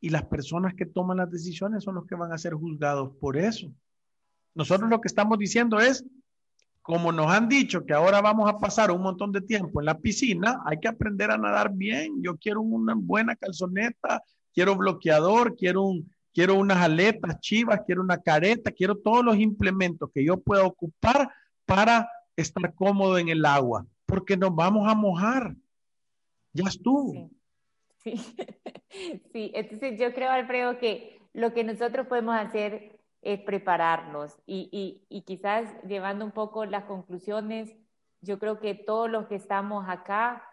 [0.04, 3.38] Y las personas que toman las decisiones son los que van a ser juzgados por
[3.38, 3.72] eso.
[4.54, 6.04] Nosotros lo que estamos diciendo es,
[6.82, 9.98] como nos han dicho que ahora vamos a pasar un montón de tiempo en la
[9.98, 12.22] piscina, hay que aprender a nadar bien.
[12.22, 14.22] Yo quiero una buena calzoneta,
[14.54, 20.10] quiero bloqueador, quiero un, quiero unas aletas chivas, quiero una careta, quiero todos los implementos
[20.14, 21.32] que yo pueda ocupar
[21.66, 25.56] para estar cómodo en el agua, porque nos vamos a mojar.
[26.52, 27.32] Ya estuvo.
[29.34, 29.52] sí.
[29.54, 35.22] entonces yo creo, Alfredo, que lo que nosotros podemos hacer es prepararnos y, y, y
[35.22, 37.74] quizás llevando un poco las conclusiones,
[38.22, 40.44] yo creo que todos los que estamos acá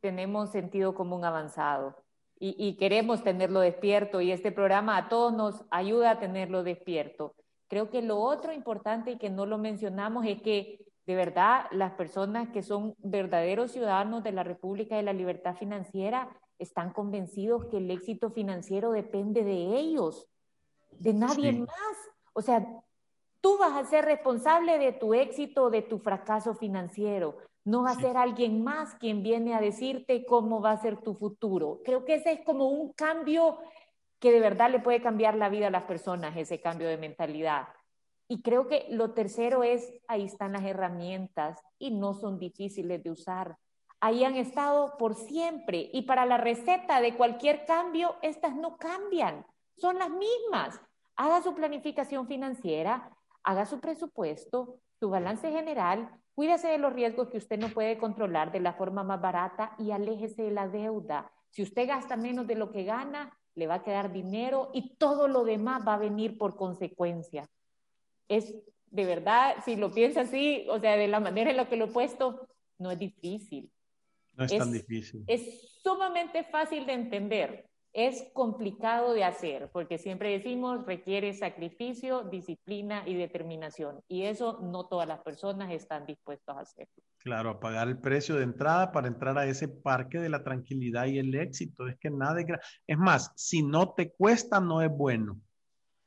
[0.00, 1.96] tenemos sentido común avanzado
[2.38, 7.34] y, queremos tenerlo despierto y este programa a todos nos ayuda a tenerlo despierto.
[7.68, 11.92] Creo que lo otro importante y que no lo mencionamos es que de verdad las
[11.92, 17.78] personas que son verdaderos ciudadanos de la República de la Libertad Financiera están convencidos que
[17.78, 20.28] el éxito financiero depende de ellos,
[20.90, 21.96] de nadie más.
[22.32, 22.66] O sea,
[23.40, 27.38] tú vas a ser responsable de tu éxito, de tu fracaso financiero.
[27.64, 31.14] No va a ser alguien más quien viene a decirte cómo va a ser tu
[31.14, 31.80] futuro.
[31.84, 33.58] Creo que ese es como un cambio
[34.20, 37.68] que de verdad le puede cambiar la vida a las personas, ese cambio de mentalidad.
[38.28, 43.10] Y creo que lo tercero es, ahí están las herramientas y no son difíciles de
[43.10, 43.56] usar.
[44.00, 49.46] Ahí han estado por siempre y para la receta de cualquier cambio, estas no cambian,
[49.76, 50.80] son las mismas.
[51.16, 53.10] Haga su planificación financiera,
[53.42, 58.52] haga su presupuesto, su balance general Cuídese de los riesgos que usted no puede controlar
[58.52, 61.32] de la forma más barata y aléjese de la deuda.
[61.48, 65.28] Si usted gasta menos de lo que gana, le va a quedar dinero y todo
[65.28, 67.48] lo demás va a venir por consecuencia.
[68.28, 68.54] Es
[68.90, 71.86] de verdad, si lo piensa así, o sea, de la manera en la que lo
[71.86, 73.72] he puesto, no es difícil.
[74.36, 75.24] No es tan difícil.
[75.26, 83.02] Es sumamente fácil de entender es complicado de hacer, porque siempre decimos requiere sacrificio, disciplina
[83.06, 86.88] y determinación, y eso no todas las personas están dispuestas a hacer.
[87.16, 91.06] Claro, a pagar el precio de entrada para entrar a ese parque de la tranquilidad
[91.06, 91.88] y el éxito.
[91.88, 92.46] Es que nada es,
[92.86, 95.40] es más, si no te cuesta, no es bueno.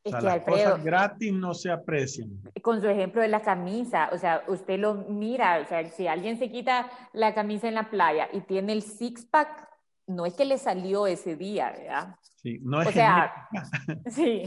[0.03, 2.29] O sea, las cosas gratis no se aprecian.
[2.61, 6.39] Con su ejemplo de la camisa, o sea, usted lo mira, o sea, si alguien
[6.39, 9.69] se quita la camisa en la playa y tiene el six-pack
[10.09, 12.15] no es que le salió ese día, ¿verdad?
[12.41, 13.31] Sí, no es o sea,
[14.09, 14.43] sí,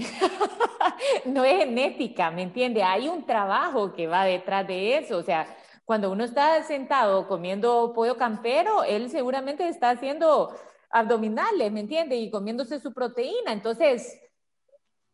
[1.24, 2.82] no es genética, ¿me entiende?
[2.82, 5.46] Hay un trabajo que va detrás de eso, o sea,
[5.84, 10.52] Cuando uno está sentado comiendo pollo campero, él seguramente está haciendo
[10.90, 12.16] abdominales, ¿me entiende?
[12.16, 13.52] Y comiéndose su proteína.
[13.52, 14.20] Entonces,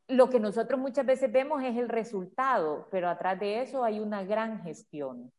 [0.08, 4.24] lo que nosotros muchas veces vemos es el resultado, pero atrás de eso hay una
[4.24, 5.30] gran gestión.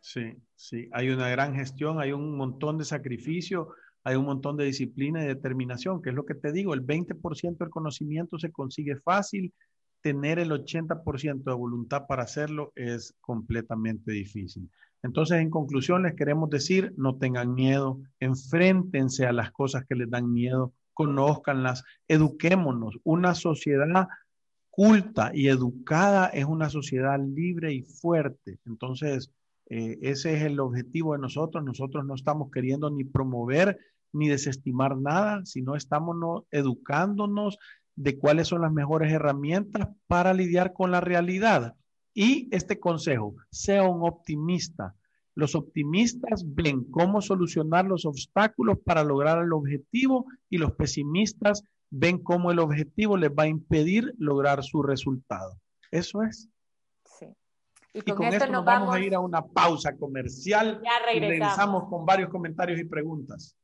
[0.00, 3.68] Sí, sí, hay una gran gestión, hay un montón de sacrificio,
[4.04, 7.58] hay un montón de disciplina y determinación, que es lo que te digo, el 20%
[7.58, 9.52] del conocimiento se consigue fácil,
[10.02, 14.68] tener el 80% de voluntad para hacerlo es completamente difícil.
[15.04, 20.10] Entonces, en conclusión, les queremos decir, no tengan miedo, enfréntense a las cosas que les
[20.10, 22.98] dan miedo, conózcanlas, eduquémonos.
[23.04, 24.08] Una sociedad
[24.70, 28.58] culta y educada es una sociedad libre y fuerte.
[28.64, 29.30] Entonces,
[29.68, 31.62] eh, ese es el objetivo de nosotros.
[31.64, 33.78] Nosotros no estamos queriendo ni promover
[34.12, 37.58] ni desestimar nada, sino estamos educándonos
[37.96, 41.74] de cuáles son las mejores herramientas para lidiar con la realidad.
[42.14, 44.94] Y este consejo, sea un optimista.
[45.34, 52.18] Los optimistas ven cómo solucionar los obstáculos para lograr el objetivo y los pesimistas ven
[52.18, 55.58] cómo el objetivo les va a impedir lograr su resultado.
[55.90, 56.48] Eso es.
[57.04, 57.26] Sí.
[57.94, 60.80] Y con, esto, nos vamos, a ir a una pausa comercial.
[60.82, 61.16] Ya regresamos.
[61.16, 63.56] Y regresamos con varios comentarios y preguntas.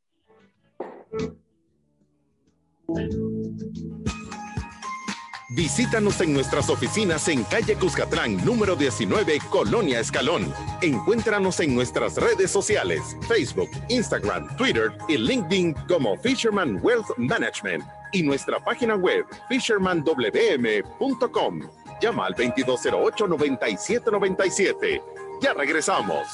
[5.51, 10.53] Visítanos en nuestras oficinas en calle Cuscatlán, número 19, Colonia Escalón.
[10.83, 17.83] Encuéntranos en nuestras redes sociales, Facebook, Instagram, Twitter y LinkedIn como Fisherman Wealth Management
[18.13, 21.61] y nuestra página web fishermanwm.com.
[22.03, 25.03] Llama al 2208-9797.
[25.41, 26.29] Ya regresamos.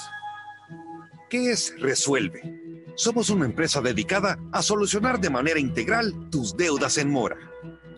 [1.31, 2.42] ¿Qué es Resuelve?
[2.96, 7.37] Somos una empresa dedicada a solucionar de manera integral tus deudas en mora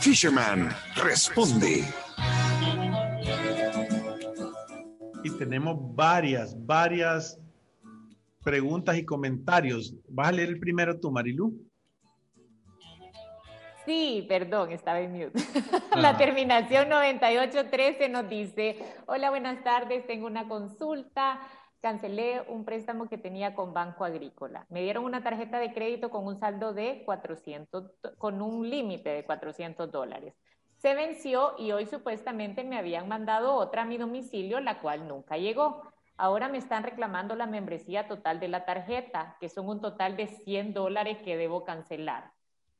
[0.00, 1.82] Fisherman responde.
[5.24, 7.40] Y tenemos varias, varias
[8.44, 9.94] preguntas y comentarios.
[10.10, 11.58] ¿Vas a leer el primero tú, Marilu?
[13.86, 15.40] Sí, perdón, estaba en mute.
[15.96, 16.16] La ah.
[16.18, 21.40] terminación 9813 nos dice, hola, buenas tardes, tengo una consulta
[21.86, 24.66] cancelé un préstamo que tenía con Banco Agrícola.
[24.70, 29.24] Me dieron una tarjeta de crédito con un saldo de 400, con un límite de
[29.24, 30.34] 400 dólares.
[30.78, 35.36] Se venció y hoy supuestamente me habían mandado otra a mi domicilio, la cual nunca
[35.36, 35.80] llegó.
[36.16, 40.26] Ahora me están reclamando la membresía total de la tarjeta, que son un total de
[40.26, 42.32] 100 dólares que debo cancelar.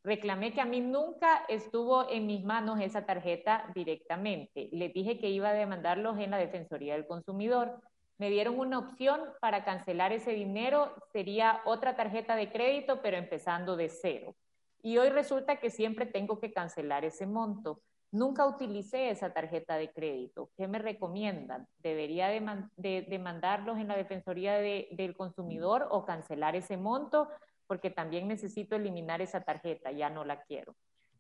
[0.03, 4.69] Reclamé que a mí nunca estuvo en mis manos esa tarjeta directamente.
[4.73, 7.81] Les dije que iba a demandarlos en la Defensoría del Consumidor
[8.19, 13.77] me dieron una opción para cancelar ese dinero, sería otra tarjeta de crédito, pero empezando
[13.77, 14.35] de cero.
[14.83, 17.83] Y hoy resulta que siempre tengo que cancelar ese monto.
[18.13, 20.51] Nunca utilicé esa tarjeta de crédito.
[20.57, 21.67] ¿Qué me recomiendan?
[21.83, 22.29] ¿Debería
[22.77, 27.29] demandarlos en la Defensoría del Consumidor o cancelar ese monto?
[27.67, 30.75] Porque también necesito eliminar esa tarjeta, ya no la quiero.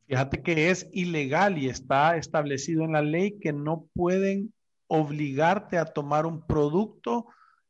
[0.06, 4.54] Fíjate que es ilegal y está establecido en la ley que no pueden
[4.88, 7.26] obligarte a tomar un producto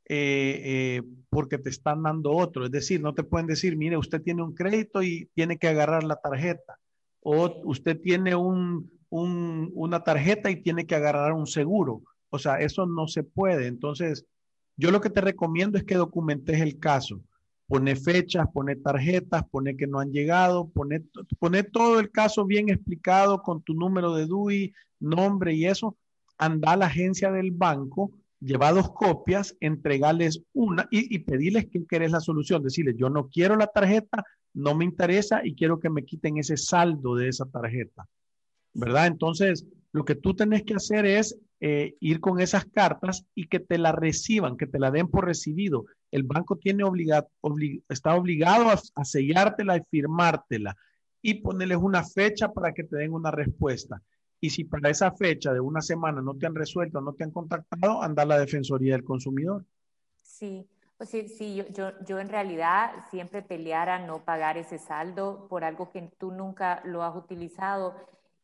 [0.09, 2.65] eh, eh, porque te están dando otro.
[2.65, 6.05] Es decir, no te pueden decir, mire, usted tiene un crédito y tiene que agarrar
[6.05, 6.79] la tarjeta.
[7.21, 12.03] O usted tiene un, una tarjeta y tiene que agarrar un seguro.
[12.31, 13.67] O sea, eso no se puede.
[13.67, 14.25] Entonces,
[14.77, 17.21] yo lo que te recomiendo es que documentes el caso.
[17.67, 21.03] Pone fechas, pone tarjetas, pone que no han llegado, pone,
[21.41, 25.97] pone todo el caso bien explicado con tu número de DUI, nombre y eso,
[26.39, 32.11] anda a la agencia del banco, lleva dos copias, entregarles una y, pedirles que querés
[32.11, 32.63] la solución.
[32.63, 34.25] Decirles, yo no quiero la tarjeta,
[34.55, 38.07] no me interesa y quiero que me quiten ese saldo de esa tarjeta.
[38.73, 39.07] ¿Verdad?
[39.07, 43.61] Entonces, Lo que tú tenés que hacer es eh, ir con esas cartas y que
[43.61, 45.87] te la reciban, que te la den por recibido.
[46.11, 46.85] El banco tiene
[47.89, 50.77] está obligado a, sellártela y firmártela
[51.23, 54.03] y ponerles una fecha para que te den una respuesta.
[54.41, 57.31] Y si para esa fecha de una semana no te han resuelto, no te han
[57.31, 59.65] contactado, anda a la Defensoría del Consumidor.
[60.23, 60.69] Sí,
[60.99, 65.91] pues sí, sí yo, yo, en realidad siempre peleara no pagar ese saldo por algo
[65.91, 67.95] que tú nunca lo has utilizado.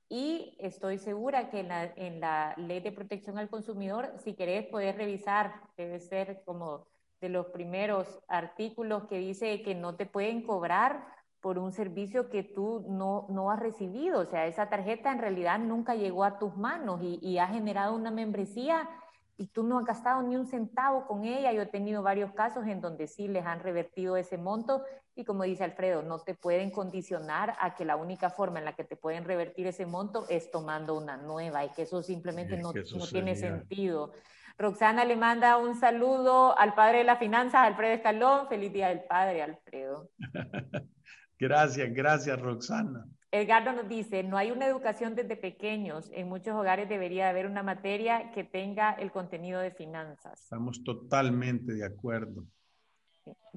[0.08, 4.66] Y estoy segura que en la, en la ley de protección al consumidor, si querés,
[4.66, 6.86] poder revisar, debe ser como
[7.22, 11.06] de los primeros artículos que dice que no te pueden cobrar
[11.42, 14.20] por un servicio que tú no, no has recibido.
[14.20, 17.94] O sea, esa tarjeta en realidad nunca llegó a tus manos y, y ha generado
[17.94, 18.88] una membresía
[19.36, 21.52] y tú no has gastado ni un centavo con ella.
[21.52, 24.84] Yo he tenido varios casos en donde sí les han revertido ese monto
[25.14, 28.74] y como dice Alfredo, no te pueden condicionar a que la única forma en la
[28.74, 32.72] que te pueden revertir ese monto es tomando una nueva y que eso simplemente no,
[32.72, 34.12] no tiene sentido.
[34.58, 38.48] Roxana le manda un saludo al padre de las finanzas, Alfredo Escalón.
[38.48, 40.08] Feliz día del padre, Alfredo.
[41.42, 43.04] gracias, gracias, Roxana.
[43.32, 46.10] Edgardo nos dice, no hay una educación desde pequeños.
[46.14, 50.40] En muchos hogares debería haber una materia que tenga el contenido de finanzas.
[50.40, 52.44] Estamos totalmente de acuerdo.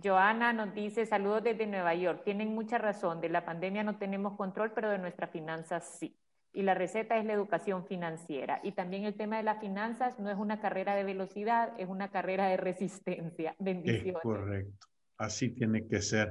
[0.01, 2.21] Joana nos dice, saludos desde Nueva York.
[2.23, 6.15] Tienen mucha razón, de la pandemia no tenemos control, pero de nuestras finanzas sí.
[6.53, 8.61] Y la receta es la educación financiera.
[8.63, 12.09] Y también el tema de las finanzas no es una carrera de velocidad, es una
[12.11, 13.55] carrera de resistencia.
[13.59, 14.15] Bendiciones.
[14.15, 16.29] Es correcto, así tiene que ser.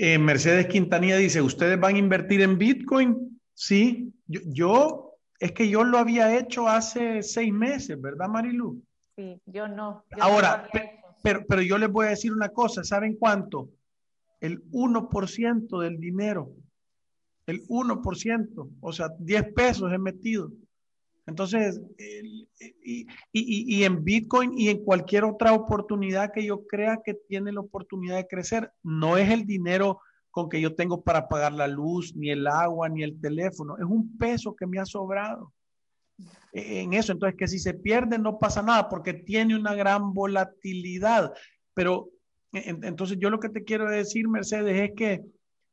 [0.00, 3.40] Eh, Mercedes Quintanilla dice, ¿ustedes van a invertir en Bitcoin?
[3.52, 8.80] Sí, yo, es que yo lo había hecho hace seis meses, ¿verdad, Marilu?
[9.16, 10.04] Sí, yo no.
[10.20, 10.68] Ahora,
[11.20, 13.70] pero, pero yo les voy a decir una cosa, ¿saben cuánto?
[14.40, 16.52] El 1% del dinero,
[17.46, 20.52] el 1%, o sea, 10 pesos he metido.
[21.28, 21.80] Entonces,
[23.32, 28.16] y, en Bitcoin y en cualquier otra oportunidad que yo crea que tiene la oportunidad
[28.16, 30.00] de crecer, no es el dinero
[30.30, 33.84] con que yo tengo para pagar la luz, ni el agua, ni el teléfono, es
[33.84, 35.52] un peso que me ha sobrado
[36.52, 37.12] e, en eso.
[37.12, 41.34] Entonces, que si se pierde no pasa nada porque tiene una gran volatilidad.
[41.74, 42.08] Pero
[42.52, 45.22] entonces yo lo que te quiero decir, Mercedes, es que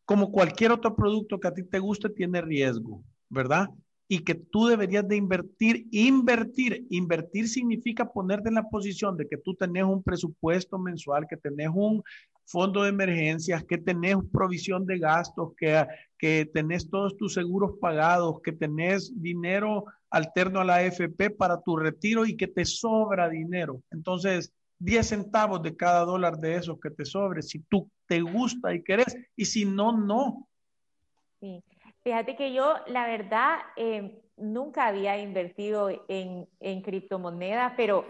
[0.03, 3.70] como cualquier otro producto que a ti te guste, tiene riesgo, ¿verdad?
[4.08, 9.38] Y que tú deberías de invertir, invertir, invertir significa ponerte en la posición de que
[9.38, 12.03] tú tenés un presupuesto mensual, que tenés un
[12.45, 15.86] fondo de emergencias, que tenés provisión de gastos, que,
[16.20, 21.76] que tenés todos tus seguros pagados, que tenés dinero alterno a la AFP para tu
[21.76, 23.82] retiro y que te sobra dinero.
[23.89, 28.74] Entonces, 10 centavos de cada dólar de esos que te sobre, si tú te gusta
[28.74, 30.47] y querés, y si no, no.
[31.39, 31.64] Sí.
[32.06, 36.47] Fíjate que yo, la verdad, em, nunca había invertido en,
[36.84, 38.06] criptomonedas, pero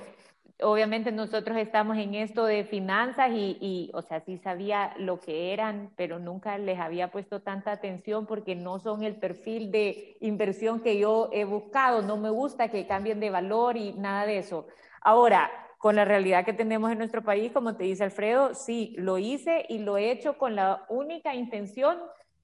[0.62, 5.94] obviamente nosotros estamos en esto de finanzas y, o sea, sí sabía lo que eran,
[5.96, 11.00] pero nunca les había puesto tanta atención porque no son el perfil de inversión que
[11.00, 12.02] yo he buscado.
[12.02, 14.68] No me gusta que cambien de valor y nada de eso.
[15.00, 19.20] Ahora, con la realidad que tenemos en nuestro país, como te dice Alfredo, sí, lo
[19.20, 21.98] hice y lo he hecho con la única intención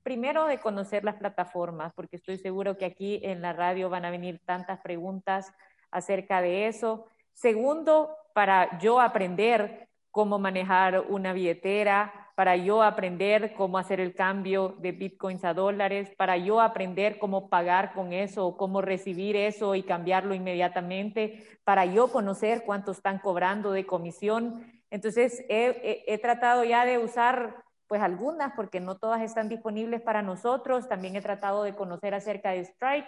[0.04, 4.12] primero de conocer las plataformas, porque estoy seguro que aquí en la radio van a
[4.12, 5.54] venir tantas preguntas
[5.92, 7.06] acerca de eso.
[7.34, 14.76] Segundo, para yo aprender cómo manejar una billetera, para yo aprender cómo hacer el cambio
[14.80, 19.84] de bitcoins a dólares, para yo aprender cómo pagar con eso, cómo recibir eso y
[19.84, 24.66] cambiarlo inmediatamente, para yo conocer cuánto están cobrando de comisión.
[24.90, 30.22] Entonces, he, he tratado ya de usar pues algunas, porque no todas están disponibles para
[30.22, 30.88] nosotros.
[30.88, 33.06] También he tratado de conocer acerca de Stripe,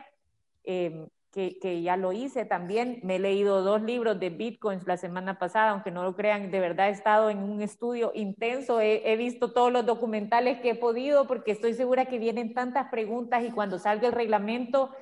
[0.66, 3.00] em, que, que, ya lo hice también.
[3.02, 6.60] Me he leído dos libros de Bitcoins la semana pasada, aunque no lo crean, de
[6.60, 8.82] verdad he estado en un estudio intenso.
[8.82, 12.90] He, he visto todos los documentales que he podido, porque estoy segura que vienen tantas
[12.90, 14.94] preguntas y cuando salga el reglamento,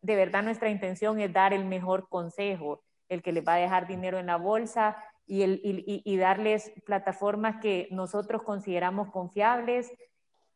[0.00, 3.86] de verdad nuestra intención es dar el mejor consejo, el que les va a dejar
[3.86, 4.96] dinero en la bolsa,
[5.28, 9.92] y, darles plataformas que nosotros consideramos confiables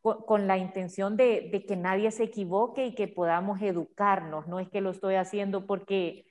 [0.01, 4.47] con, la intención de, que nadie se equivoque y que podamos educarnos.
[4.47, 6.25] No es que lo estoy haciendo porque,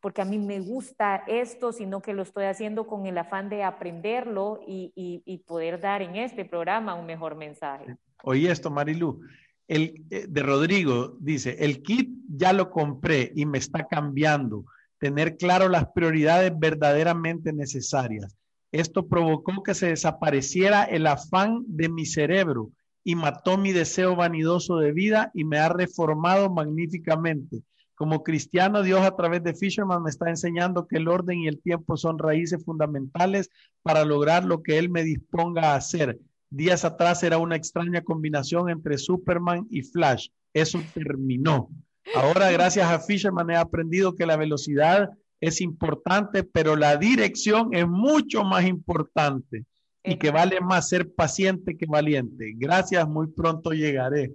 [0.00, 3.64] porque a mí me gusta esto, sino que lo estoy haciendo con el afán de
[3.64, 7.96] aprenderlo y, y poder dar en este programa un mejor mensaje.
[8.22, 9.20] Oye esto, Marilu.
[9.68, 14.64] El, eh, de Rodrigo dice, el kit ya lo compré y me está cambiando
[14.98, 18.36] tener claro las prioridades verdaderamente necesarias.
[18.72, 22.70] Esto provocó que se desapareciera el afán de mi cerebro
[23.04, 27.62] y mató mi deseo vanidoso de vida y me ha reformado magníficamente.
[27.94, 31.60] Como cristiano, Dios a través de Fisherman me está enseñando que el orden y el
[31.60, 33.50] tiempo son raíces fundamentales
[33.82, 36.18] para lograr lo que Él me disponga a hacer.
[36.50, 40.28] Días atrás era una extraña combinación entre Superman y Flash.
[40.52, 41.70] Eso terminó.
[42.14, 47.86] Ahora, gracias a Fisherman, he aprendido que la velocidad es importante, pero la dirección es
[47.86, 49.64] mucho más importante
[50.02, 52.52] y que vale más ser paciente que valiente.
[52.56, 54.32] Gracias, muy pronto llegaré.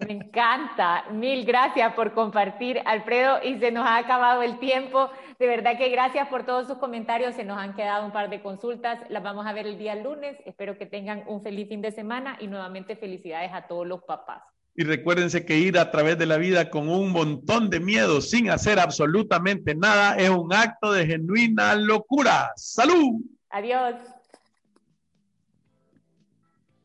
[0.00, 1.04] Me encanta.
[1.10, 3.42] Mil gracias por compartir, Alfredo.
[3.42, 5.10] Y se nos ha acabado el tiempo.
[5.38, 7.34] De verdad que gracias por todos sus comentarios.
[7.34, 8.98] Se nos han quedado un par de consultas.
[9.08, 10.36] Las vamos a ver el día lunes.
[10.44, 14.42] Espero que tengan un feliz fin de semana y nuevamente felicidades a todos los papás.
[14.78, 18.48] Y recuérdense que ir a través de la vida con un montón de miedo sin
[18.48, 22.52] hacer absolutamente nada es un acto de genuina locura.
[22.54, 23.20] ¡Salud!
[23.50, 23.96] Adiós.